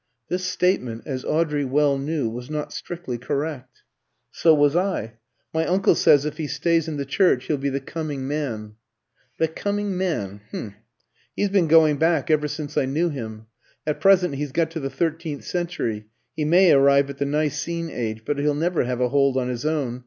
This 0.29 0.43
statement, 0.43 1.03
as 1.05 1.23
Audrey 1.23 1.63
well 1.63 1.95
knew, 1.99 2.27
was 2.27 2.49
not 2.49 2.73
strictly 2.73 3.19
correct. 3.19 3.83
"So 4.31 4.51
was 4.51 4.75
I. 4.75 5.19
My 5.53 5.63
uncle 5.67 5.93
says 5.93 6.25
if 6.25 6.37
he 6.37 6.47
stays 6.47 6.87
in 6.87 6.97
the 6.97 7.05
church 7.05 7.45
he'll 7.45 7.57
be 7.59 7.69
the 7.69 7.79
coming 7.81 8.27
man." 8.27 8.77
"The 9.37 9.47
coming 9.47 9.95
man? 9.95 10.41
H'm. 10.49 10.73
He's 11.35 11.49
been 11.49 11.67
going 11.67 11.97
back 11.97 12.31
ever 12.31 12.47
since 12.47 12.79
I 12.79 12.85
knew 12.85 13.09
him. 13.09 13.45
At 13.85 14.01
present 14.01 14.33
he's 14.33 14.51
got 14.51 14.71
to 14.71 14.79
the 14.79 14.89
thirteenth 14.89 15.43
century; 15.43 16.07
he 16.35 16.45
may 16.45 16.71
arrive 16.71 17.11
at 17.11 17.19
the 17.19 17.25
Nicene 17.25 17.91
age, 17.91 18.23
but 18.25 18.39
he'll 18.39 18.55
never 18.55 18.85
have 18.85 19.01
a 19.01 19.09
hold 19.09 19.37
on 19.37 19.49
his 19.49 19.67
own. 19.67 19.99